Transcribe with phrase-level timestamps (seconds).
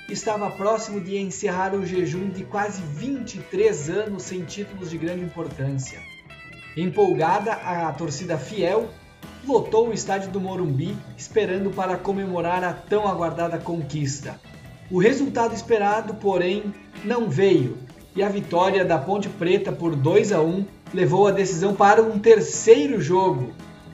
[0.10, 6.00] estava próximo de encerrar o jejum de quase 23 anos sem títulos de grande importância.
[6.78, 8.88] Empolgada, a torcida fiel
[9.46, 14.40] lotou o estádio do Morumbi esperando para comemorar a tão aguardada conquista.
[14.90, 17.78] O resultado esperado, porém, não veio
[18.16, 22.18] e a vitória da Ponte Preta por 2 a 1 levou a decisão para um
[22.18, 23.52] terceiro jogo.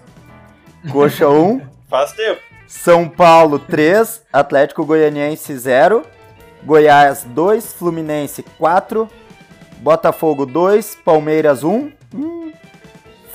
[0.92, 1.62] Coxa 1.
[1.88, 2.40] Faz tempo.
[2.66, 6.02] São Paulo 3, Atlético Goianiense 0.
[6.62, 9.08] Goiás 2, Fluminense 4.
[9.84, 11.92] Botafogo 2, Palmeiras 1.
[12.14, 12.52] Hum.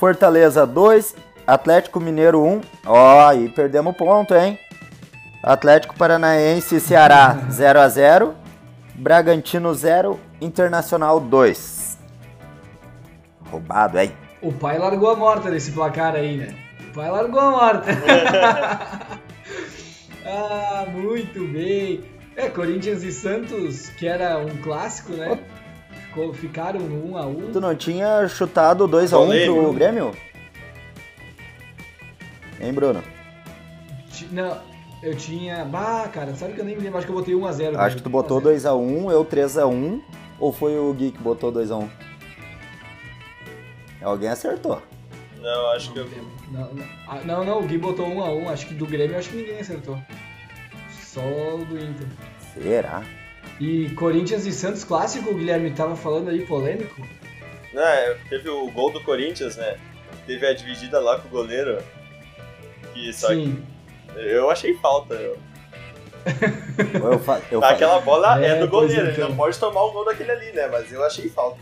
[0.00, 1.14] Fortaleza 2,
[1.46, 2.60] Atlético Mineiro 1.
[2.86, 4.58] Ó, aí perdemos ponto, hein?
[5.44, 8.34] Atlético Paranaense e Ceará 0 a 0.
[8.96, 11.96] Bragantino 0, Internacional 2.
[13.48, 14.12] Roubado, hein?
[14.42, 16.52] O pai largou a morta nesse placar aí, né?
[16.90, 17.90] O pai largou a morta.
[20.26, 22.00] ah, muito bem.
[22.34, 25.38] É, Corinthians e Santos, que era um clássico, né?
[26.34, 30.12] Ficaram no 1 a 1 Tu não tinha chutado 2 a 1 pro Grêmio?
[32.60, 33.02] Hein, Bruno?
[34.30, 34.58] Não,
[35.02, 35.66] eu tinha.
[35.72, 37.76] Ah, cara, sabe que eu nem me lembro, acho que eu botei 1x0.
[37.76, 40.02] Acho que tu botou 2x1, eu 3x1.
[40.38, 41.88] Ou foi o Gui que botou 2x1?
[44.02, 44.82] Alguém acertou.
[45.40, 46.24] Não, acho não, que eu.
[46.50, 48.48] Não, não, ah, não, não, o Gui botou 1x1.
[48.48, 49.98] Acho que do Grêmio acho que ninguém acertou.
[51.02, 52.06] Só do Inter.
[52.52, 53.02] Será?
[53.60, 57.06] E Corinthians e Santos clássico, o Guilherme tava falando aí, polêmico?
[57.74, 59.76] Não, é, teve o gol do Corinthians, né?
[60.26, 61.78] Teve a dividida lá com o goleiro.
[62.94, 63.62] Que só Sim.
[64.12, 65.14] Que eu achei falta.
[65.14, 65.38] Eu...
[67.02, 69.12] eu fa eu Aquela bola é, É, do goleiro, então.
[69.12, 70.66] ele não pode tomar o gol daquele ali, né?
[70.66, 71.60] Mas eu achei falta.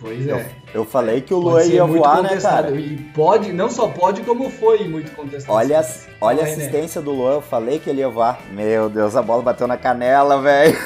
[0.00, 0.50] Pois Eu, é.
[0.72, 2.70] eu falei que o Luan ia voar, né, cara?
[2.70, 5.54] E pode, não só pode, como foi muito contestado.
[5.54, 5.86] Olha,
[6.20, 6.50] olha a né?
[6.50, 8.40] assistência do Luan, eu falei que ele ia voar.
[8.50, 10.74] Meu Deus, a bola bateu na canela, velho.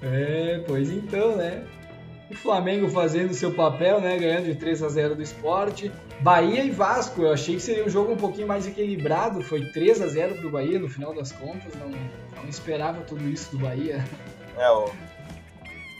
[0.00, 1.64] é, pois então, né?
[2.30, 4.16] O Flamengo fazendo seu papel, né?
[4.16, 5.90] Ganhando de 3 a 0 do esporte.
[6.20, 9.42] Bahia e Vasco, eu achei que seria um jogo um pouquinho mais equilibrado.
[9.42, 11.74] Foi 3 a 0 pro Bahia no final das contas.
[11.74, 14.04] Não, não esperava tudo isso do Bahia.
[14.58, 14.90] É, o...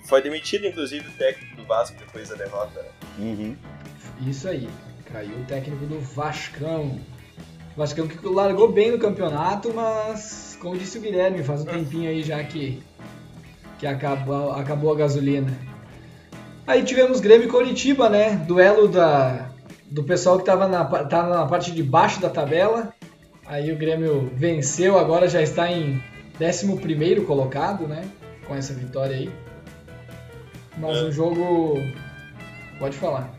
[0.06, 2.84] foi demitido inclusive o técnico do Vasco depois da derrota.
[3.18, 3.56] Uhum.
[4.26, 4.68] Isso aí.
[5.12, 7.00] Caiu o técnico do Vascão.
[7.74, 12.10] O Vascão que largou bem no campeonato, mas como disse o Guilherme, faz um tempinho
[12.10, 12.82] aí já que,
[13.78, 15.56] que acabou, acabou a gasolina.
[16.66, 18.36] Aí tivemos Grêmio e Coritiba, né?
[18.46, 19.48] Duelo da,
[19.86, 22.92] do pessoal que estava na, tá na parte de baixo da tabela.
[23.46, 26.02] Aí o Grêmio venceu, agora já está em
[26.38, 28.04] 11 colocado, né?
[28.48, 29.30] Com essa vitória aí.
[30.78, 31.02] Mas É.
[31.02, 31.74] um jogo.
[32.78, 33.30] Pode falar.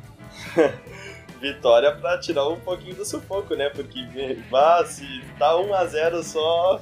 [1.42, 3.70] Vitória pra tirar um pouquinho do sufoco, né?
[3.70, 5.06] Porque, bah, se
[5.40, 6.82] tá 1x0 só,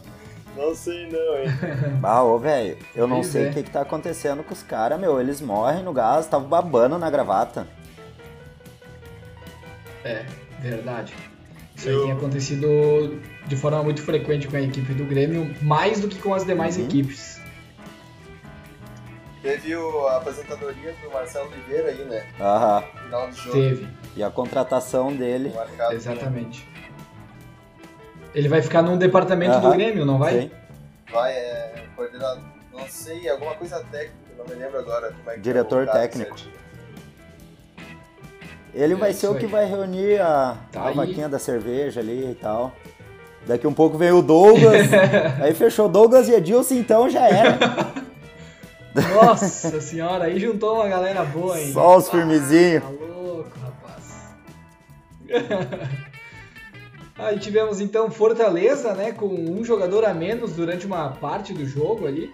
[0.56, 1.48] não sei não, hein?
[2.04, 3.50] Ah, ô, velho, eu não Pois sei é.
[3.50, 5.22] o que, que tá acontecendo com os caras, meu.
[5.22, 7.68] Eles morrem no gás, tava babando na gravata.
[10.04, 10.26] É,
[10.60, 11.14] verdade.
[11.76, 16.08] Isso aí tem acontecido de forma muito frequente com a equipe do Grêmio, mais do
[16.08, 16.86] que com as demais Uhum.
[16.86, 17.37] equipes.
[19.48, 22.26] Teve o- a aposentadoria do Marcelo Oliveira aí, né?
[22.40, 22.84] Aham.
[22.96, 23.52] No final do jogo.
[23.54, 25.54] Teve, E a contratação dele.
[25.56, 26.68] Marcado, exatamente.
[28.36, 30.42] Ele vai ficar num departamento do Aham, Grêmio, não vai?
[30.42, 30.52] Sim.
[31.12, 31.86] Vai, é.
[31.96, 32.44] Coordenador.
[32.74, 36.38] Não sei, alguma coisa técnica, não me lembro agora como é que Diretor é técnico.
[36.38, 36.58] certinho.
[38.74, 39.40] Ele É vai ser o aí.
[39.40, 40.96] que vai reunir a, Tá a aí.
[40.96, 42.74] vaquinha da cerveja ali e tal.
[43.48, 44.88] Daqui um pouco vem o Douglas.
[45.42, 47.58] aí fechou Douglas e Edilson, então já era.
[49.14, 51.72] Nossa senhora, aí juntou uma galera boa, hein?
[51.72, 52.84] Só os firmezinhos.
[52.84, 54.04] Tá louco, rapaz.
[57.20, 62.06] Aí tivemos então Fortaleza, né, com um jogador a menos durante uma parte do jogo
[62.06, 62.32] ali,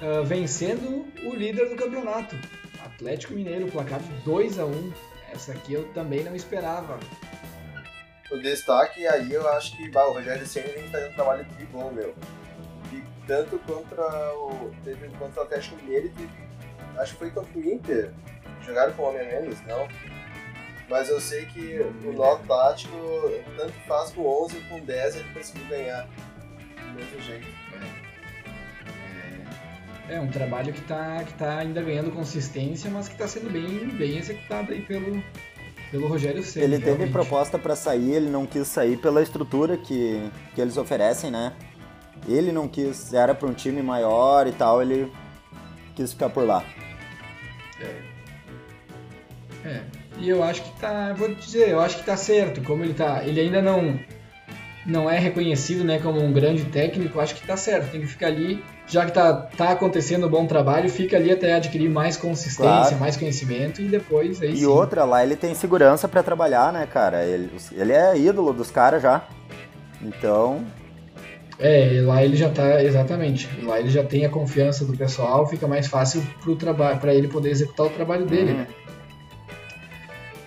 [0.00, 2.36] ah, vencendo o líder do campeonato,
[2.84, 4.92] Atlético Mineiro, placar de 2 a 1
[5.32, 6.98] Essa aqui eu também não esperava.
[8.30, 11.64] O destaque aí eu acho que bah, o Rogério Senna vem fazendo um trabalho de
[11.66, 12.14] bom, meu.
[13.30, 14.02] Tanto contra
[14.34, 14.72] o.
[14.82, 16.30] Teve contra o Atlético Mineiro e teve.
[16.98, 18.10] Acho que foi contra o Inter.
[18.66, 19.86] Jogaram com homem a menos, não.
[20.88, 22.92] Mas eu sei que o nó tático,
[23.56, 26.08] tanto faz com 11 ou com 10, ele conseguiu ganhar.
[26.08, 27.46] Do mesmo jeito.
[30.08, 33.90] É um trabalho que tá, que tá ainda ganhando consistência, mas que tá sendo bem,
[33.90, 35.22] bem executado aí pelo,
[35.92, 36.64] pelo Rogério Ceni.
[36.64, 37.12] Ele teve realmente.
[37.12, 41.54] proposta pra sair, ele não quis sair pela estrutura que, que eles oferecem, né?
[42.32, 45.10] Ele não quis, era pra um time maior e tal, ele
[45.94, 46.62] quis ficar por lá.
[49.64, 49.82] É,
[50.18, 53.22] e eu acho que tá, vou dizer, eu acho que tá certo, como ele tá,
[53.24, 53.98] ele ainda não
[54.86, 58.28] não é reconhecido, né, como um grande técnico, acho que tá certo, tem que ficar
[58.28, 62.56] ali, já que tá, tá acontecendo um bom trabalho, fica ali até adquirir mais consistência,
[62.64, 62.96] Claro.
[62.98, 64.64] mais conhecimento e depois aí E sim.
[64.66, 67.24] outra, lá ele tem segurança pra trabalhar, né, cara?
[67.24, 69.22] Ele, ele é ídolo dos caras já.
[70.00, 70.64] Então,
[71.60, 75.46] É, e lá ele já tá, exatamente, lá ele já tem a confiança do pessoal,
[75.46, 78.58] fica mais fácil pro trabalho, para ele poder executar o trabalho dele, Uhum.
[78.58, 78.66] né.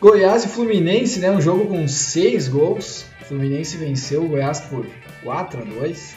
[0.01, 1.31] Goiás e Fluminense, né?
[1.31, 3.05] Um jogo com seis gols.
[3.21, 4.85] O Fluminense venceu o Goiás por
[5.23, 6.15] 4 a 2.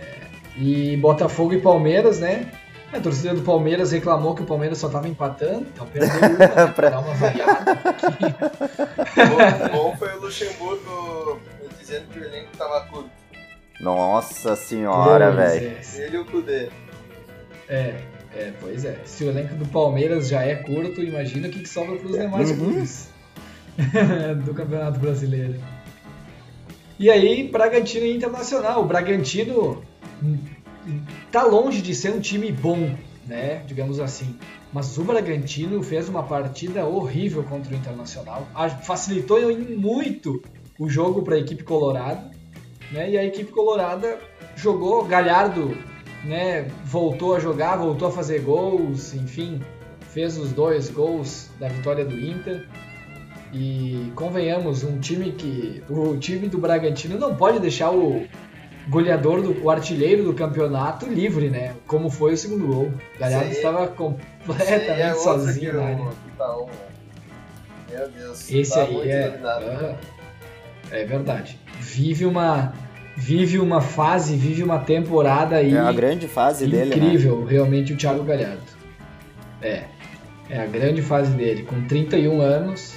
[0.00, 0.20] É,
[0.56, 2.50] e Botafogo e Palmeiras, né?
[2.90, 6.88] A torcida do Palmeiras reclamou que o Palmeiras só tava empatando, então perdeu uma, pra
[6.90, 7.78] dar uma variada.
[9.16, 11.40] Bom, bom foi o Luxemburgo
[11.84, 13.10] dizendo que o elenco tava curto.
[13.80, 15.76] nossa senhora, velho.
[15.76, 16.00] é.
[16.02, 16.68] Ele e o Kudê.
[17.68, 17.94] É,
[18.34, 18.98] é, pois é.
[19.04, 22.16] Se o elenco do Palmeiras já é curto, imagina o que, que sobra para os
[22.18, 22.56] demais Uhum.
[22.56, 23.08] clubes
[24.44, 25.54] do Campeonato Brasileiro.
[26.98, 28.82] E aí, Bragantino e Internacional.
[28.82, 29.82] O Bragantino
[30.22, 30.38] hum,
[31.32, 32.94] tá longe de ser um time bom,
[33.26, 33.62] né?
[33.66, 34.38] Digamos assim.
[34.72, 38.46] Mas o Bragantino fez uma partida horrível contra o Internacional.
[38.54, 40.40] A- Facilitou em muito
[40.78, 42.30] o jogo para a equipe colorada.
[42.90, 43.10] Né?
[43.10, 44.18] E a equipe colorada
[44.56, 45.76] jogou Galhardo
[46.24, 49.60] né, voltou a jogar, voltou a fazer gols, enfim,
[50.10, 52.66] fez os dois gols da vitória do Inter.
[53.52, 55.82] E convenhamos, um time que.
[55.88, 58.26] O time do Bragantino não pode deixar o
[58.88, 61.76] goleador, do, o artilheiro do campeonato livre, né?
[61.86, 62.92] Como foi o segundo gol.
[63.16, 63.56] Galhardo Sim.
[63.56, 66.08] estava completamente é outro sozinho na área.
[66.36, 66.72] tá um, né?
[67.90, 68.50] Meu Deus.
[68.50, 69.28] Esse tá aí é.
[69.28, 69.64] dominado.
[69.66, 69.94] Aham.
[70.90, 71.58] É verdade.
[71.80, 72.72] Vive uma.
[73.16, 75.72] Vive uma fase, vive uma temporada aí.
[75.72, 77.06] É a grande fase dele, né?
[77.06, 78.62] Incrível, realmente, o Thiago Galhardo.
[79.62, 79.84] É.
[80.50, 81.62] É a grande fase dele.
[81.62, 82.94] Com 31 anos,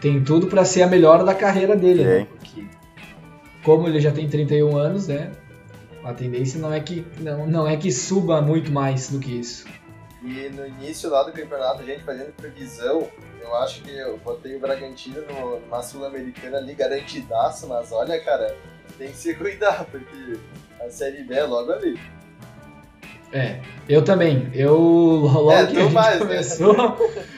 [0.00, 2.26] tem tudo pra ser a melhor da carreira dele, né?
[2.38, 2.64] Porque,
[3.62, 5.30] como ele já tem 31 anos, né?
[6.04, 9.64] A tendência não é que, não, não é que suba muito mais do que isso.
[10.26, 13.08] E no início lá do campeonato, a gente fazendo previsão,
[13.40, 18.56] eu acho que eu botei o Bragantino no- numa Sul-Americana ali garantidaço, mas olha, cara,
[18.98, 20.38] tem que se cuidar, porque
[20.84, 21.96] a Série B é logo ali.
[23.32, 24.50] É, eu também.
[24.54, 24.74] Eu
[25.30, 26.26] logo É, que a gente mais, né?
[26.26, 26.96] começou,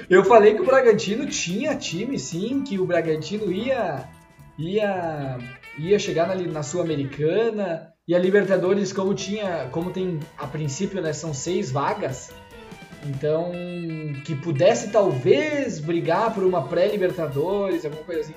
[0.08, 4.08] eu falei que o Bragantino tinha time, sim, que o Bragantino ia
[4.58, 5.38] ia
[5.78, 11.12] ia chegar na, na Sul-Americana e a Libertadores, como tinha, como tem a princípio, né,
[11.12, 12.30] são seis vagas.
[13.08, 13.50] Então,
[14.24, 18.34] que pudesse talvez brigar por uma pré-Libertadores, alguma coisa assim.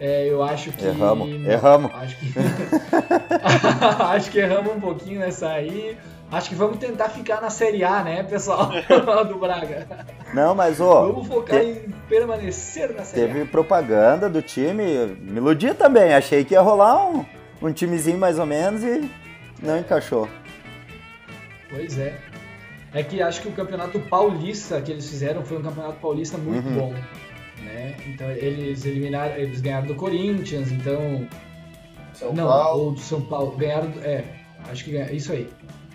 [0.00, 1.90] É, eu acho que Erramos, erramos.
[1.94, 2.26] Acho que
[4.04, 5.96] acho que erramos um pouquinho nessa aí.
[6.30, 8.70] Acho que vamos tentar ficar na Série A, né, pessoal?
[9.26, 9.86] do Braga.
[10.34, 15.38] Não, mas ô, Vamos focar te- em permanecer na Série teve propaganda do time, me
[15.38, 17.24] iludi também, achei que ia rolar um,
[17.62, 19.10] um timezinho mais ou menos e
[19.62, 20.24] não encaixou.
[20.24, 20.28] A.
[21.70, 22.14] Pois é.
[22.92, 26.66] É que acho que o campeonato paulista que eles fizeram foi um campeonato paulista muito
[26.68, 26.74] Uhum.
[26.78, 26.94] bom.
[27.62, 27.96] Né?
[28.06, 31.26] Então eles eliminaram, eles ganharam do Corinthians, então.
[32.14, 32.84] São não, Paulo.
[32.84, 33.56] ou do São Paulo.
[33.56, 33.90] Ganharam.
[33.90, 34.24] do- É,
[34.70, 35.14] acho que ganharam.
[35.14, 35.48] Isso aí.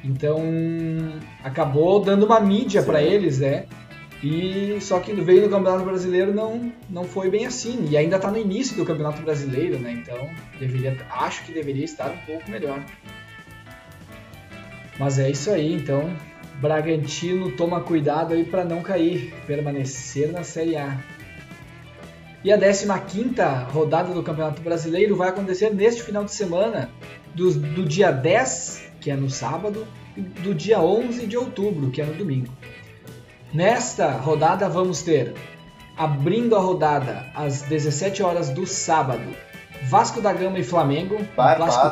[0.04, 0.40] Então
[1.44, 3.66] acabou dando uma mídia para eles, né?
[4.22, 7.88] E só que veio no Campeonato Brasileiro não, não foi bem assim.
[7.90, 9.92] E ainda tá no início do Campeonato Brasileiro, né?
[9.94, 12.80] Então deveria, acho que deveria estar um pouco melhor.
[15.00, 16.10] Mas é isso aí, então
[16.64, 20.98] Bragantino toma cuidado aí para não cair, permanecer na Série A.
[22.42, 26.90] E a 15ª rodada do Campeonato Brasileiro vai acontecer neste final de semana,
[27.36, 32.02] do, do dia 10, que é no sábado, e do dia 11 de outubro, que
[32.02, 32.54] é no domingo.
[33.54, 35.34] Nesta rodada vamos ter,
[35.98, 39.36] abrindo a rodada às 17 horas do sábado,
[39.90, 41.58] Vasco da Gama e Flamengo, um Barbada.
[41.58, 41.88] clássico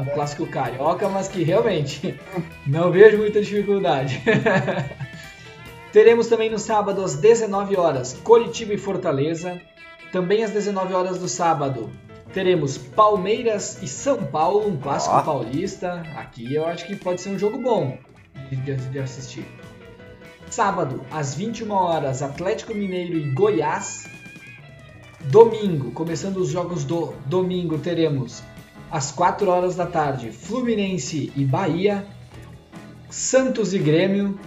[0.00, 2.18] um clássico carioca, mas que realmente
[2.66, 4.22] não vejo muita dificuldade.
[5.92, 9.60] Teremos também no sábado às 19 horas Coritiba e Fortaleza.
[10.12, 11.90] Também às 19 horas do sábado
[12.32, 15.22] teremos Palmeiras e São Paulo, um clássico Ó.
[15.22, 16.02] paulista.
[16.16, 17.96] Aqui eu acho que pode ser um jogo bom
[18.50, 19.46] de, de- de assistir.
[20.50, 24.06] Sábado às 21 horas Atlético Mineiro e Goiás.
[25.24, 28.42] Domingo, começando os jogos do domingo, teremos
[28.90, 32.06] às 4 horas da tarde, Fluminense e Bahia,
[33.10, 34.38] Santos e Grêmio.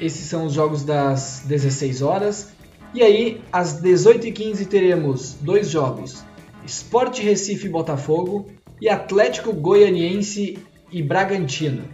[0.00, 2.52] Esses são os jogos das 16 horas.
[2.92, 6.24] E aí, às 18h15, teremos dois jogos:
[6.64, 8.46] Sport Recife e Botafogo
[8.80, 10.58] e Atlético Goianiense
[10.90, 11.84] e Bragantino.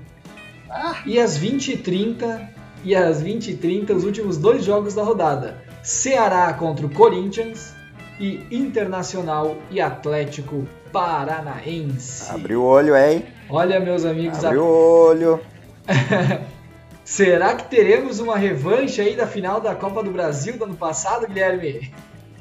[1.06, 2.48] E às 20h30
[2.84, 7.79] e às 20h30, os últimos dois jogos da rodada: Ceará contra o Corinthians
[8.20, 12.30] e Internacional e Atlético Paranaense.
[12.30, 13.24] Abre o olho, hein?
[13.48, 14.66] Olha, meus amigos, Abre a- o
[15.08, 15.40] olho.
[17.04, 21.26] será que teremos uma revanche aí da final da Copa do Brasil do ano passado,
[21.26, 21.92] Guilherme?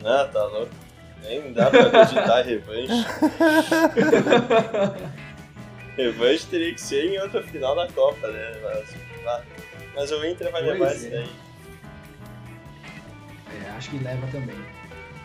[0.03, 0.69] Ah, tá louco.
[1.23, 2.93] Nem dá pra acreditar em revanche.
[5.97, 8.51] revanche teria que ser em outra final da Copa, né?
[8.63, 8.95] Mas,
[9.27, 9.41] ah,
[9.95, 10.95] mas o Inter vai Pois levar é.
[10.95, 11.29] isso daí.
[13.65, 14.55] É, acho que leva também.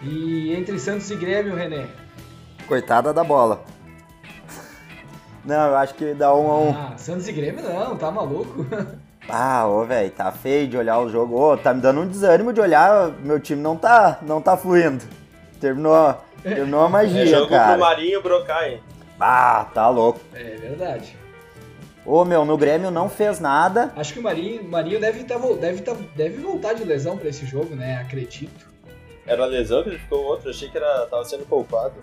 [0.04, 1.86] E entre Santos e Grêmio, René?
[2.66, 3.62] Coitada da bola.
[5.44, 6.70] Não, eu acho que dá um a um.
[6.70, 8.64] Ah, Santos e Grêmio não, tá maluco?
[9.26, 11.40] Ah, ô, velho, tá feio de olhar o jogo.
[11.40, 13.10] Ô, tá me dando um desânimo de olhar.
[13.20, 15.02] Meu time não tá, não tá fluindo.
[15.58, 17.78] Terminou, terminou a É magia, jogo pro cara.
[17.78, 18.74] Marinho Brocai.
[18.74, 18.82] hein?
[19.18, 20.20] Ah, tá louco.
[20.34, 21.16] É verdade.
[22.04, 23.94] Ô, meu, no Grêmio não fez nada.
[23.96, 27.46] Acho que o Marinho, Marinho deve, tá, deve, tá, deve voltar de lesão pra esse
[27.46, 27.96] jogo, né?
[28.02, 28.66] Acredito.
[29.26, 31.94] Era lesão que ele ficou outro, achei que era, tava sendo poupado.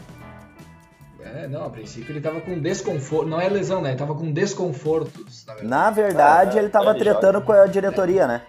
[1.24, 3.30] É, não, a princípio ele tava com desconforto.
[3.30, 3.90] Não é lesão, né?
[3.90, 5.70] Ele tava com desconfortos, na verdade.
[5.70, 7.46] Na verdade, Ah, ele tava ele tretando joga.
[7.46, 8.42] com a diretoria, né?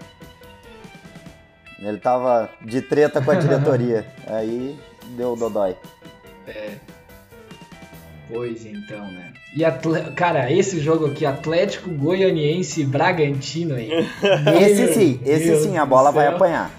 [1.78, 4.06] Ele tava de treta com a diretoria.
[4.26, 4.78] Aí
[5.16, 5.76] deu o dodói.
[8.28, 9.32] Pois então, né?
[9.54, 10.12] E Atle...
[10.14, 13.90] cara, esse jogo aqui, Atlético Goianiense Bragantino, hein?
[14.58, 16.70] Esse sim, esse Deus sim, a bola vai apanhar.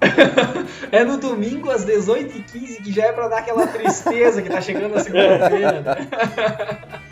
[0.90, 4.94] É no domingo às 18h15, que já é pra dar aquela tristeza que tá chegando
[4.94, 5.84] na segunda-feira.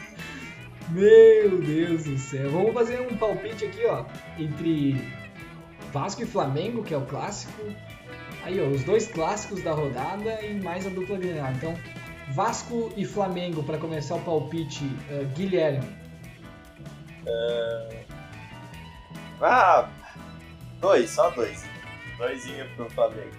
[0.89, 2.51] Meu Deus do céu.
[2.51, 4.05] Vamos fazer um palpite aqui, ó.
[4.39, 5.13] Entre
[5.93, 7.63] Vasco e Flamengo, que é o clássico.
[8.45, 11.53] Aí, ó, os dois clássicos da rodada e mais a dupla Grenal.
[11.53, 11.77] Então,
[12.31, 15.87] Vasco e Flamengo para começar o palpite, eh, Guilherme.
[19.41, 19.89] Ah,
[20.81, 21.65] dois, só dois.
[22.19, 23.31] Doisinho pro Flamengo.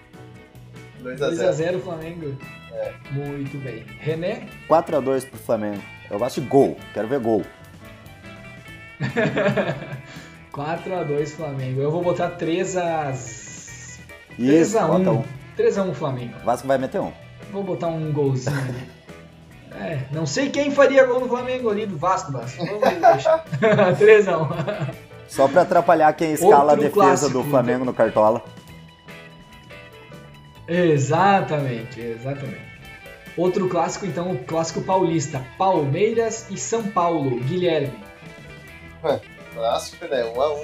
[1.04, 1.18] 2x0.
[1.18, 2.38] 2x0 Flamengo.
[2.72, 2.94] É.
[3.12, 3.84] Muito bem.
[4.00, 4.48] René?
[4.70, 5.82] 4x2 pro Flamengo.
[6.10, 7.44] Eu gosto de gol, quero ver gol.
[10.54, 11.82] 4x2 Flamengo.
[11.82, 14.00] Eu vou botar 3 a 3
[14.40, 15.14] Isso, a bota 1.
[15.14, 15.24] um.
[15.56, 16.34] 3 a 1 Flamengo.
[16.44, 17.12] Vasco vai meter um.
[17.52, 18.98] Vou botar um golzinho ali.
[19.80, 22.66] É, não sei quem faria gol no Flamengo ali do Vasco, Vasco.
[22.66, 23.46] Vamos deixar.
[23.62, 24.96] 3x1.
[25.28, 28.42] Só pra atrapalhar quem escala Outro a defesa clássico, do Flamengo no Cartola.
[30.68, 32.68] Exatamente, exatamente.
[33.38, 35.46] Outro clássico, então, o clássico paulista.
[35.58, 37.40] Palmeiras e São Paulo.
[37.42, 37.94] Guilherme.
[39.54, 40.24] Clássico, né?
[40.26, 40.58] 1 a 1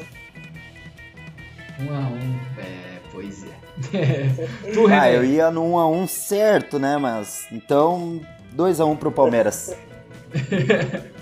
[1.80, 3.50] 1 a 1 É, pois é.
[4.74, 6.98] tu, Ah, eu ia no 1x1 certo, né?
[6.98, 7.48] Mas.
[7.52, 8.22] Então,
[8.56, 9.76] 2x1 pro Palmeiras.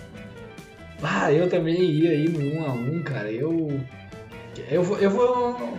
[1.03, 3.31] Ah, eu também ia aí no 1 a 1 cara.
[3.31, 3.81] Eu.
[4.69, 4.97] Eu vou.
[4.99, 5.77] Eu vou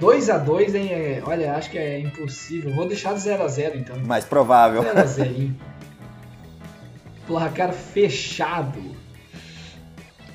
[0.00, 0.92] 2x2, hein?
[0.92, 2.72] É, Olha, acho que é impossível.
[2.74, 3.98] Vou deixar 0x0 então.
[4.00, 4.82] Mais provável.
[4.82, 5.52] 0x0.
[7.26, 8.96] Placar fechado.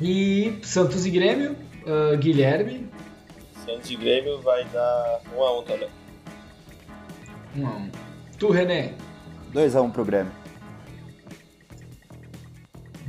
[0.01, 1.55] E Santos e Grêmio,
[1.87, 2.89] ah, Guilherme,
[3.65, 5.89] Santos e Grêmio vai dar 1 a 1 também.
[7.57, 7.89] 1x1.
[8.37, 8.93] Tu, René,
[9.53, 10.31] 2x1 pro Grêmio.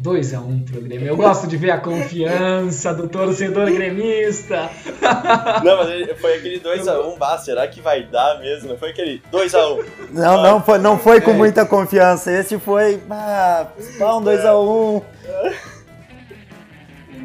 [0.03, 1.09] 2x1 pro Grêmio.
[1.09, 4.69] Eu gosto de ver a confiança do torcedor gremista.
[5.65, 8.71] Não, mas foi aquele 2x1, bah, será que vai dar mesmo?
[8.71, 9.85] Não foi aquele 2x1.
[10.11, 11.35] Não, não foi, não foi com É.
[11.35, 12.31] muita confiança.
[12.31, 13.01] Esse foi.
[13.11, 13.67] Ah,
[13.99, 15.03] pá, um 2x1.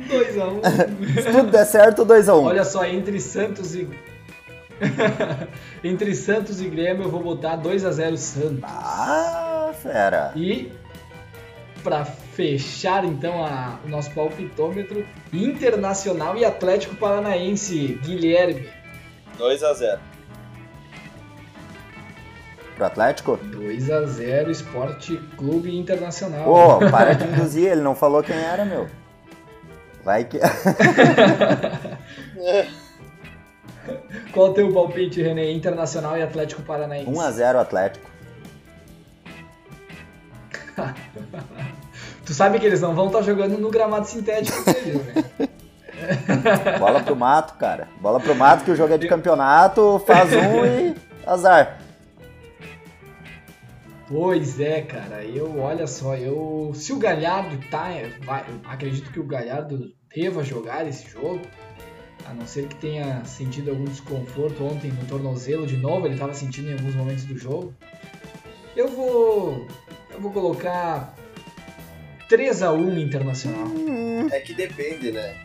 [0.10, 1.22] 2x1.
[1.24, 2.44] Se tudo der certo, 2x1.
[2.44, 3.88] Olha só, entre Santos e.
[5.84, 8.60] entre Santos e Grêmio eu vou botar 2x0 Santos.
[8.64, 10.32] Ah, fera.
[10.36, 10.72] E
[11.84, 18.68] para fechar então a- o nosso palpitômetro, Internacional e Atlético Paranaense, Guilherme.
[19.38, 20.00] 2x0.
[22.76, 23.38] Pro Atlético?
[23.38, 26.48] 2x0 Esporte Clube Internacional.
[26.50, 28.88] Ô, para de induzir, ele não falou quem era, meu.
[30.04, 30.40] Vai que.
[34.32, 35.52] Qual o teu palpite, René?
[35.52, 37.10] Internacional e Atlético Paranaense.
[37.12, 38.10] 1x0 Atlético.
[42.30, 45.50] Tu sabe que eles não vão estar jogando no gramado sintético deles, né?
[46.78, 47.88] Bola pro mato, cara.
[48.00, 51.80] Bola pro mato que o jogo é de campeonato, faz um e azar.
[54.08, 55.26] Pois é, cara.
[55.26, 56.72] Eu, olha só, eu.
[56.76, 57.88] Se o Galhardo tá.
[58.24, 61.42] Vai, eu acredito que o Galhardo deva jogar esse jogo.
[62.28, 66.36] A não ser que tenha sentido algum desconforto ontem no tornozelo de novo, ele estava
[66.36, 67.74] sentindo em alguns momentos do jogo.
[68.76, 69.66] Eu vou.
[70.14, 71.16] Eu vou colocar
[72.30, 73.68] 3x1 internacional.
[74.32, 75.36] É que depende, né?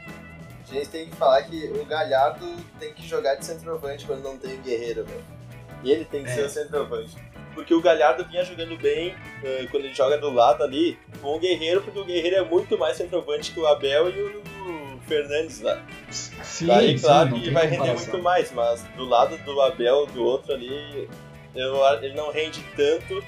[0.70, 2.46] A gente tem que falar que o Galhardo
[2.80, 5.20] tem que jogar de centroavante quando não tem o Guerreiro, meu.
[5.82, 6.34] E ele tem que É.
[6.34, 7.16] ser o centroavante.
[7.54, 11.38] Porque o Galhardo vinha jogando bem eh, quando ele joga do lado ali com o
[11.38, 15.80] Guerreiro, porque o Guerreiro é muito mais centroavante que o Abel e o Fernandes lá.
[16.10, 18.08] Sim, Daí, sim, claro que tem vai render comparação.
[18.12, 21.08] muito mais, mas do lado do Abel, do outro ali,
[21.54, 23.22] eu, ele não rende tanto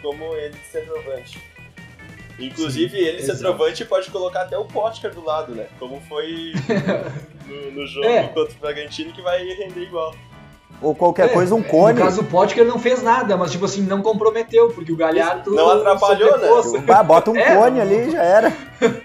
[0.00, 1.40] como ele de centroavante.
[2.46, 3.38] Inclusive, Sim, ele exato.
[3.38, 5.66] centroavante pode colocar até o Potker do lado, né?
[5.78, 6.52] Como foi
[7.46, 8.24] no, no jogo É.
[8.28, 10.14] contra o Bragantino, que vai render igual.
[10.80, 11.98] Ou qualquer É, coisa, um No cone.
[11.98, 15.54] caso, o Potker não fez nada, mas tipo assim, não comprometeu, porque o Galhardo.
[15.54, 16.48] Não atrapalhou, né?
[16.88, 18.52] Ah, bota um É, cone não- ali já era.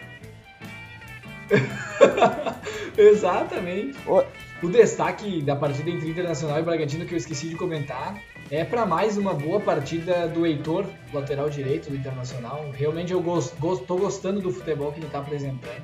[2.97, 3.97] Exatamente.
[4.07, 4.23] Ô.
[4.63, 8.15] O destaque da partida entre Internacional e Bragantino que eu esqueci de comentar
[8.49, 12.65] é para mais uma boa partida do Heitor, lateral direito do Internacional.
[12.73, 15.83] Realmente eu gost, gost, tô gostando do futebol que ele está apresentando.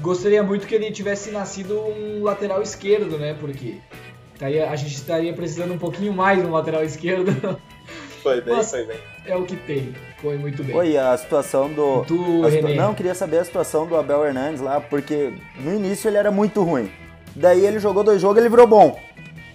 [0.00, 3.34] Gostaria muito que ele tivesse nascido um lateral esquerdo, né?
[3.38, 3.76] Porque
[4.34, 7.30] estaria- a gente estaria precisando um pouquinho mais de um lateral esquerdo.
[8.22, 8.76] Foi bem, Nossa.
[8.78, 8.96] foi bem.
[9.24, 9.94] é o que tem.
[10.20, 10.74] Foi muito bem.
[10.74, 12.04] Oi, a situação do.
[12.04, 12.74] Tu, a René.
[12.74, 16.60] Não, queria saber a situação do Abel Hernandes lá, porque no início ele era muito
[16.64, 16.90] ruim.
[17.36, 18.98] Daí ele jogou dois jogos ele virou bom.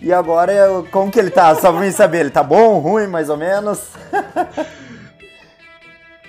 [0.01, 0.53] E agora,
[0.89, 1.53] como que ele tá?
[1.53, 3.89] Só pra mim saber, ele tá bom, ruim, mais ou menos?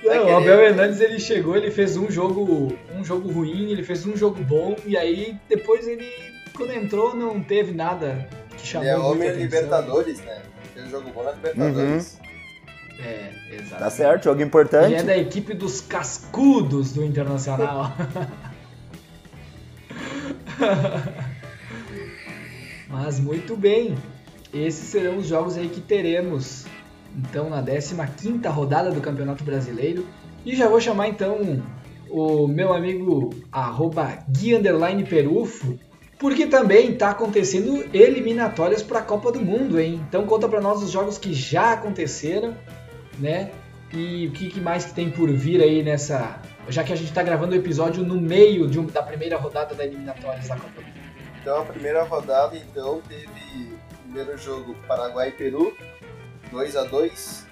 [0.04, 4.04] Não, o Abel Hernandes ele chegou, ele fez um jogo, um jogo ruim, ele fez
[4.04, 6.06] um jogo bom e aí depois ele
[6.54, 9.42] quando entrou não teve nada que chamou Ele é homem atenção.
[9.42, 10.42] Libertadores, né?
[10.74, 12.18] Fez jogo bom na Libertadores.
[12.98, 13.82] É, exato.
[13.82, 14.94] Tá certo, jogo Ele importante.
[14.94, 17.92] é da equipe dos cascudos do Internacional.
[22.92, 23.96] Mas muito bem.
[24.52, 26.66] Esses serão os jogos aí que teremos.
[27.16, 30.06] Então na 15ª rodada do Campeonato Brasileiro.
[30.44, 31.62] E já vou chamar então
[32.10, 34.52] o meu amigo arroba Gui
[35.08, 35.78] Perufo,
[36.18, 40.00] porque também está acontecendo eliminatórias para a Copa do Mundo, hein?
[40.08, 42.54] Então conta para nós os jogos que já aconteceram,
[43.18, 43.50] né?
[43.94, 47.08] E o que, que mais que tem por vir aí nessa, já que a gente
[47.08, 50.86] está gravando o episódio no meio um, da primeira rodada da eliminatórias da Copa do
[50.86, 50.91] Mundo.
[51.42, 55.76] Então a primeira rodada então teve primeiro jogo Paraguai e Peru,
[56.52, 57.46] 2 a 2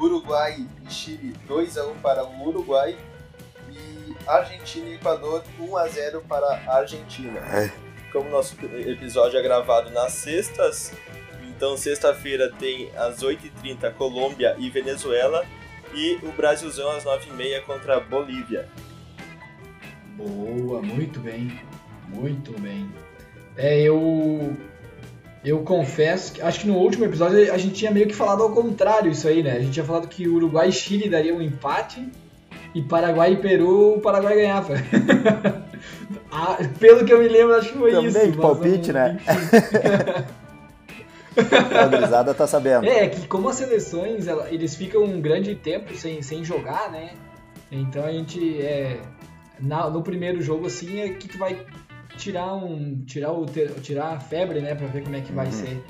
[0.00, 2.96] Uruguai e Chile 2 a 1 para o Uruguai
[3.70, 7.38] e Argentina e Equador 1 a 0 para a Argentina.
[7.40, 7.70] É.
[8.10, 10.92] Como nosso episódio é gravado nas sextas,
[11.44, 15.44] então sexta-feira tem às 8h30 Colômbia e Venezuela
[15.94, 18.66] e o Brasilzão às 9h30 contra a Bolívia.
[20.16, 21.60] Boa, muito bem.
[22.08, 22.90] Muito bem.
[23.56, 24.52] É, eu.
[25.44, 26.42] Eu confesso que.
[26.42, 29.42] Acho que no último episódio a gente tinha meio que falado ao contrário isso aí,
[29.42, 29.52] né?
[29.52, 32.06] A gente tinha falado que Uruguai e Chile daria um empate
[32.74, 34.74] e Paraguai e Peru o Paraguai ganhava.
[36.32, 38.20] ah, pelo que eu me lembro, acho que foi Também isso.
[38.20, 39.20] de mas palpite, não- né?
[41.78, 42.86] A gurizada tá sabendo.
[42.86, 47.10] É, que como as seleções, ela- eles ficam um grande tempo sem, sem jogar, né?
[47.70, 49.00] Então a gente é.
[49.60, 51.58] na- no primeiro jogo, assim, é que tu vai
[52.16, 53.04] tirar um.
[53.04, 54.74] tirar, o, tirar a febre, né?
[54.74, 55.52] Pra ver como é que vai Uhum.
[55.52, 55.82] ser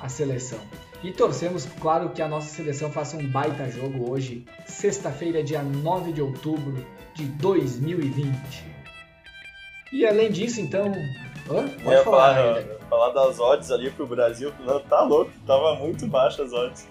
[0.00, 0.58] a seleção.
[1.02, 6.12] E torcemos, claro, que a nossa seleção faça um baita jogo hoje, sexta-feira, dia 9
[6.12, 8.32] de outubro de 2020.
[9.92, 10.86] E além disso, então.
[11.48, 11.60] Hã?
[11.62, 16.06] Eu Pode ia falar, falar, das odds ali pro Brasil, não, tá louco, tava muito
[16.06, 16.88] baixa as odds.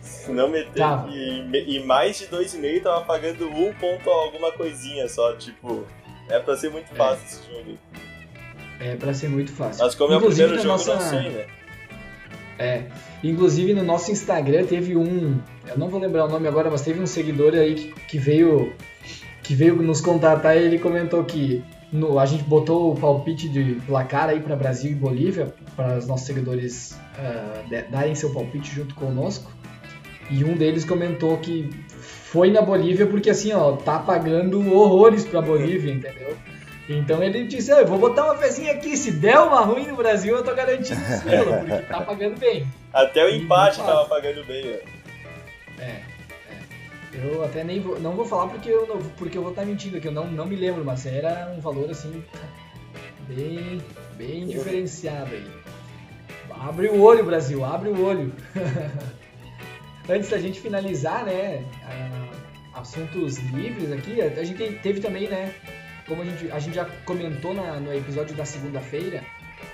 [0.00, 0.78] Se não meter.
[0.78, 1.08] Tava.
[1.10, 5.84] E, e mais de 2,5 tava pagando um ponto alguma coisinha só, tipo.
[6.30, 7.78] É pra ser muito fácil esse jogo.
[8.80, 9.84] É, pra ser muito fácil.
[9.84, 11.46] Mas como é o Inclusive, primeiro jogo, nossa- não sei, né?
[12.58, 12.82] É.
[13.22, 15.38] Inclusive no nosso Instagram teve um.
[15.66, 18.72] Eu não vou lembrar o nome agora, mas teve um seguidor aí que, que veio.
[19.42, 21.62] Que veio nos contatar e ele comentou que
[21.92, 26.06] no- a gente botou o palpite de placar aí para Brasil e Bolívia, para os
[26.06, 26.96] nossos seguidores
[27.68, 29.50] de- darem seu palpite junto conosco.
[30.30, 31.68] E um deles comentou que
[32.30, 36.36] foi na Bolívia porque assim, ó, tá pagando horrores pra Bolívia, entendeu?
[36.88, 39.96] Então ele disse, "Ah, eu vou botar uma fezinha aqui, se der uma ruim no
[39.96, 42.66] Brasil, eu tô garantindo selo, porque tá pagando bem.
[42.92, 44.78] Até o empate tava pagando bem, né?
[45.78, 46.02] É, é.
[47.14, 49.96] Eu até nem vou, não vou falar porque eu, não, porque eu vou estar mentindo
[49.96, 52.22] aqui, eu não, não me lembro, mas era um valor assim,
[53.26, 53.80] bem,
[54.16, 55.50] bem diferenciado aí.
[56.60, 58.32] Abre o olho, Brasil, abre o olho.
[60.08, 61.64] Antes da gente finalizar, né,
[62.80, 65.54] assuntos livres aqui, a gente teve também, né,
[66.06, 69.22] como a gente, a gente já comentou na- no episódio da segunda-feira,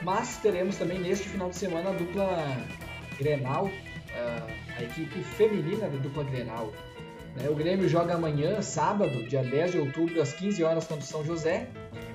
[0.03, 2.57] mas teremos também neste final de semana a dupla
[3.19, 3.71] Grenal,
[4.79, 6.73] a equipe feminina da dupla Grenal.
[7.37, 7.51] né?
[7.51, 11.23] O Grêmio joga amanhã, sábado, dia 10 de outubro, às 15 horas contra o São
[11.23, 11.69] José,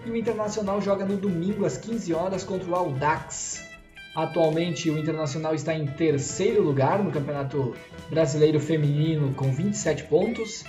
[0.04, 3.70] e o Internacional joga no domingo, às 15 horas, contra o Audax.
[4.16, 7.76] Atualmente, o Internacional está em terceiro lugar no Campeonato
[8.10, 10.66] Brasileiro Feminino com 27 pontos.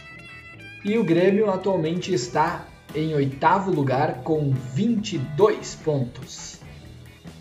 [0.84, 6.60] E o Grêmio atualmente está em oitavo lugar com 22 pontos.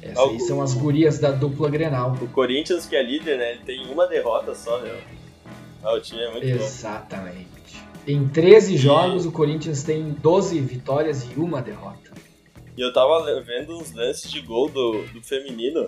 [0.02, 2.18] Essas aí são as gurias da dupla Grenal.
[2.22, 3.52] O Corinthians, que é líder, né?
[3.52, 4.96] Ele tem uma derrota só, meu.
[5.84, 6.64] Ah, o time é muito bom.
[6.64, 7.48] Exatamente.
[8.08, 12.12] Em 13 jogos, o Corinthians tem 12 vitórias e uma derrota.
[12.76, 15.88] E eu tava vendo uns lances de gol do, do feminino.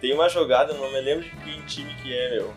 [0.00, 2.52] Tem uma jogada, não me lembro de que time que é, meu.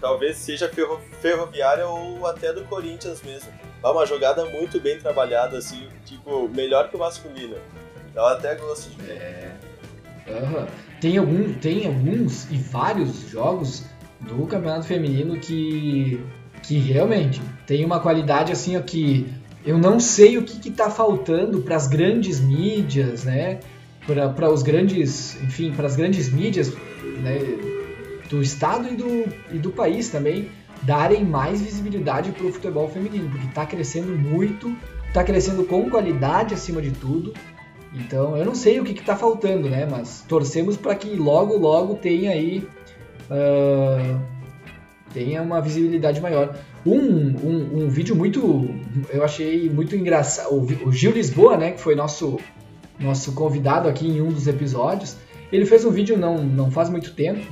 [0.00, 3.50] Talvez seja ferro, ferroviária ou até do Corinthians mesmo.
[3.82, 7.56] É uma jogada muito bem trabalhada, assim, tipo, melhor que o masculino.
[8.14, 9.52] Dá até gosto de ver.
[10.28, 10.66] Aham.
[11.00, 13.84] Tem, algum, tem alguns e vários jogos
[14.20, 16.24] do Campeonato Feminino que,
[16.62, 19.30] que realmente tem uma qualidade assim ó, que
[19.66, 23.60] eu não sei o que, que tá faltando para as grandes mídias, né?
[24.06, 26.72] Para os grandes, enfim, para as grandes mídias
[27.22, 27.38] né,
[28.28, 30.48] do estado e do, e do país também
[30.82, 34.74] darem mais visibilidade para o futebol feminino, porque está crescendo muito,
[35.08, 37.32] está crescendo com qualidade acima de tudo.
[37.94, 39.86] Então, eu não sei o que está faltando, né?
[39.88, 42.66] Mas torcemos para que logo, logo tenha aí
[43.30, 44.18] ah,
[45.12, 46.56] tenha uma visibilidade maior.
[46.84, 48.68] Um, um, um vídeo muito,
[49.10, 50.52] eu achei muito engraçado.
[50.52, 51.72] O, o Gil Lisboa, né?
[51.72, 52.38] Que foi nosso
[52.98, 55.16] nosso convidado aqui em um dos episódios.
[55.52, 57.46] Ele fez um vídeo não não faz muito tempo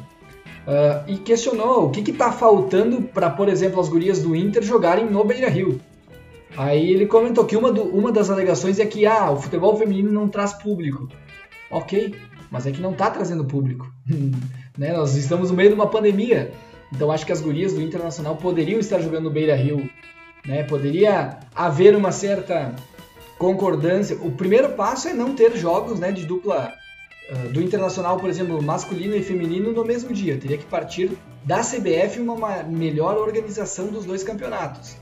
[0.66, 5.06] ah, e questionou o que está faltando para, por exemplo, as gurias do Inter jogarem
[5.10, 5.80] no Beira Rio.
[6.56, 10.12] Aí ele comentou que uma, do- uma das alegações é que ah, o futebol feminino
[10.12, 11.08] não traz público.
[11.70, 12.14] Ok,
[12.50, 13.90] mas é que não está trazendo público.
[14.76, 14.92] né?
[14.92, 16.52] Nós estamos no meio de uma pandemia.
[16.94, 19.88] Então acho que as gurias do Internacional poderiam estar jogando no Beira Rio.
[20.46, 20.62] Né?
[20.64, 22.74] Poderia haver uma certa
[23.38, 24.16] concordância.
[24.20, 26.70] O primeiro passo é não ter jogos né, de dupla
[27.52, 30.36] do Internacional, por exemplo, masculino e feminino no mesmo dia.
[30.38, 31.10] Teria que partir
[31.44, 34.96] da CBF uma ma- melhor organização dos dois campeonatos.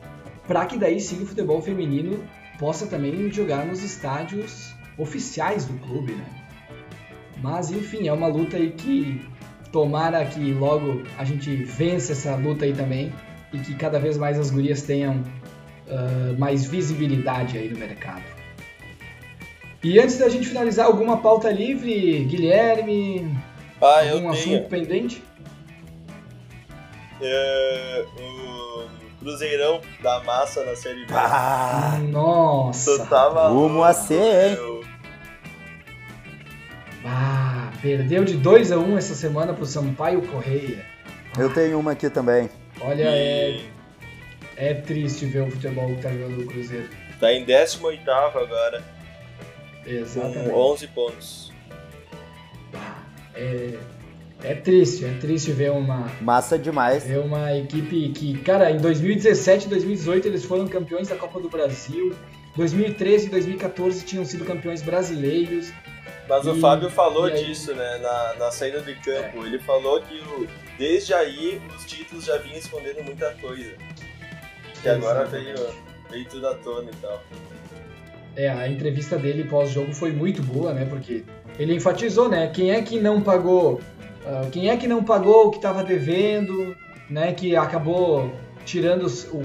[0.46, 2.24] para que daí sim o futebol feminino
[2.58, 6.24] possa também jogar nos estádios oficiais do clube, né?
[7.42, 9.22] Mas enfim, é uma luta aí que
[9.70, 13.12] tomara que logo a gente vença essa luta aí também
[13.52, 15.22] e que cada vez mais as gurias tenham
[15.86, 18.24] uh, mais visibilidade aí no mercado.
[19.82, 23.34] E antes da gente finalizar, alguma pauta livre, Guilherme?
[23.80, 24.68] Ah, algum eu assunto tenho.
[24.68, 25.22] pendente?
[27.22, 28.88] É, o
[29.18, 31.12] Cruzeirão da Massa na Série B.
[31.14, 32.98] Ah, Nossa!
[32.98, 34.80] Tu tava rumo a ser, hein?
[37.04, 40.84] Ah, perdeu de 2 a 1 essa semana pro Sampaio Correia.
[41.38, 42.50] eu tenho uma aqui também.
[42.82, 43.70] Olha, é, E
[44.56, 46.88] é triste ver o futebol que tá jogando o Cruzeiro.
[47.18, 48.82] tá em 18 agora,
[49.84, 50.50] com Exatamente.
[50.50, 51.52] 11 pontos.
[53.34, 53.78] É,
[54.42, 57.04] é triste, é triste ver uma, Massa demais.
[57.04, 61.48] ver uma equipe que, cara, em 2017 e 2018 eles foram campeões da Copa do
[61.48, 62.14] Brasil.
[62.56, 65.72] 2013 e 2014 tinham sido campeões brasileiros.
[66.28, 67.44] Mas o E- Fábio falou aí?
[67.44, 69.44] disso, né, na, na saída de campo.
[69.44, 70.46] Ele falou que o-
[70.78, 73.74] desde aí os títulos já vinham escondendo muita coisa.
[74.82, 75.54] Que agora veio,
[76.10, 77.22] veio tudo à tona e tal.
[78.36, 80.84] É, a entrevista dele pós-jogo foi muito boa, né?
[80.84, 81.24] Porque
[81.58, 82.48] ele enfatizou, né?
[82.48, 83.80] Quem é que não pagou,
[84.24, 86.76] ah, quem é que não pagou o que estava devendo,
[87.08, 87.32] né?
[87.32, 88.32] Que acabou
[88.64, 89.38] tirando o,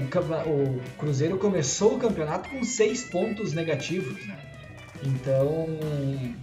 [0.50, 4.38] o Cruzeiro começou o campeonato com seis pontos negativos, né?
[5.02, 5.66] Então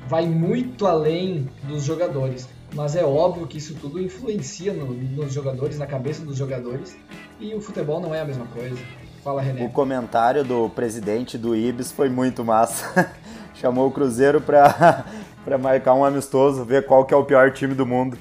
[0.08, 2.48] vai muito além dos jogadores.
[2.76, 6.96] Mas é óbvio que isso tudo influencia no- nos jogadores, na cabeça dos jogadores.
[7.40, 8.78] E o futebol não é a mesma coisa.
[9.24, 9.68] Fala, O René.
[9.70, 13.10] comentário do presidente do Ibis foi muito massa.
[13.56, 15.06] Chamou o Cruzeiro pra,
[15.46, 18.18] pra marcar um amistoso, ver qual que é o pior time do mundo.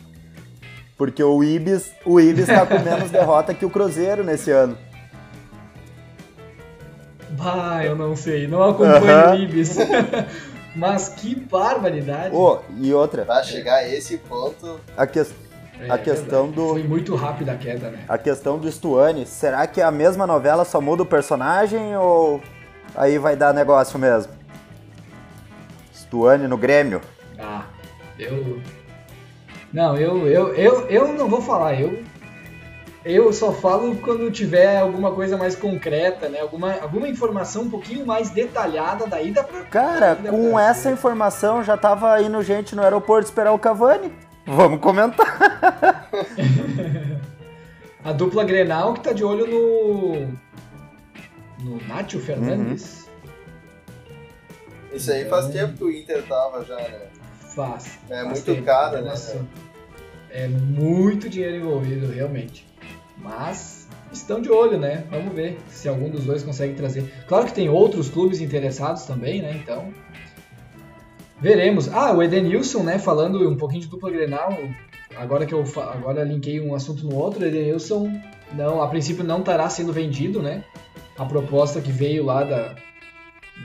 [0.96, 4.78] Porque o Ibis, o Ibis tá com menos derrota que o Cruzeiro nesse ano.
[7.30, 9.32] Bah, eu não sei, não acompanho Aham.
[9.32, 9.76] o Ibis.
[10.76, 12.34] Mas que barbaridade.
[12.34, 15.26] Ô, e outra, Pra chegar a esse ponto, a, que-
[15.88, 16.52] É, a questão verdade.
[16.52, 18.04] do- Foi muito rápida a queda, né?
[18.08, 22.40] a questão do Stuane, será que a mesma novela só muda o personagem ou
[22.94, 24.32] aí vai dar negócio mesmo?
[25.94, 27.00] Stuane no Grêmio.
[27.38, 27.64] Ah,
[28.18, 28.60] eu.
[29.72, 32.02] Não, eu, eu, eu, eu não vou falar, eu.
[33.04, 36.38] Eu só falo quando tiver alguma coisa mais concreta, né?
[36.40, 39.62] Alguma, alguma informação um pouquinho mais detalhada, daí dá pra.
[39.62, 43.58] Cara, daí dá com pra- essa informação já tava indo gente no aeroporto esperar o
[43.58, 44.12] Cavani.
[44.46, 46.08] Vamos comentar.
[48.04, 50.26] A dupla Grenal que tá de olho no.
[51.60, 53.08] No Nátio Fernandes.
[54.92, 57.06] isso aí faz tempo que o Inter tava já, né?
[57.54, 58.00] Faz.
[58.10, 59.10] É faz muito tempo, caro, é né?
[59.10, 59.48] bastante.
[60.30, 62.66] É muito dinheiro envolvido, realmente.
[63.18, 65.04] Mas estão de olho, né?
[65.08, 67.08] Vamos ver se algum dos dois consegue trazer.
[67.28, 69.52] Claro que tem outros clubes interessados também, né?
[69.62, 69.92] Então.
[71.42, 71.88] Veremos.
[71.88, 73.00] Ah, o Edenilson, né?
[73.00, 74.56] Falando um pouquinho de dupla Grenal.
[75.16, 78.08] Agora que eu agora linkei um assunto no outro, o Edenilson
[78.54, 80.62] não, a princípio não estará sendo vendido, né?
[81.18, 82.76] A proposta que veio lá da,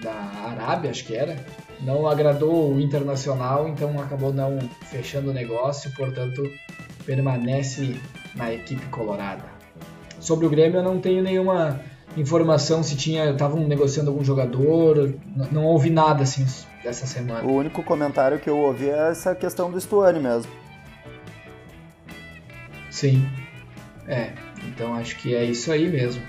[0.02, 0.12] da
[0.50, 1.36] Arábia, acho que era,
[1.80, 4.58] não agradou o Internacional, então acabou não
[4.90, 6.52] fechando o negócio, portanto
[7.06, 7.96] permanece
[8.36, 9.46] na equipe colorada.
[10.20, 11.80] Sobre o Grêmio eu não tenho nenhuma
[12.18, 15.14] informação se tinha estavam negociando algum jogador,
[15.52, 16.44] não ouvi nada assim
[16.88, 17.46] dessa semana.
[17.46, 20.50] O único comentário que eu ouvi é essa questão do Stuane mesmo.
[22.90, 23.28] Sim.
[24.08, 24.32] É,
[24.68, 26.22] então acho que é isso aí mesmo.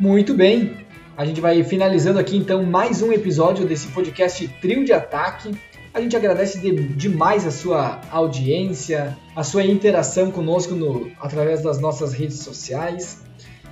[0.00, 0.84] Muito bem.
[1.16, 5.56] A gente vai finalizando aqui então mais um episódio desse podcast Trio de Ataque.
[5.94, 11.80] A gente agradece de- demais a sua audiência, a sua interação conosco no- através das
[11.80, 13.22] nossas redes sociais.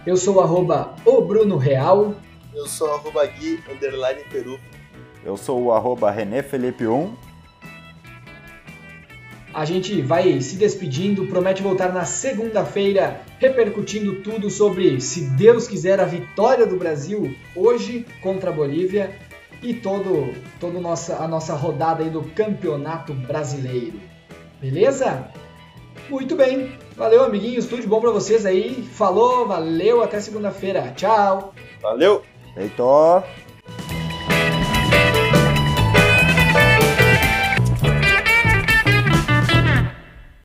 [0.06, 2.14] Eu sou o arroba o Bruno Real.
[2.54, 4.58] Eu sou arroba Gui, underline Peru.
[5.24, 7.14] Eu sou o arroba René Felipe 1.
[9.54, 16.00] A gente vai se despedindo, promete voltar na segunda-feira, repercutindo tudo sobre, se Deus quiser,
[16.00, 19.16] a vitória do Brasil hoje contra a Bolívia
[19.62, 23.98] e todo, toda nossa, a nossa rodada aí do Campeonato Brasileiro.
[24.60, 25.28] Beleza?
[26.10, 26.76] Muito bem.
[26.96, 27.66] Valeu, amiguinhos.
[27.66, 28.82] Tudo de bom pra vocês aí.
[28.92, 30.92] Falou, valeu, até segunda-feira.
[30.96, 31.54] Tchau.
[31.80, 32.22] Valeu!
[32.54, 33.22] Feito.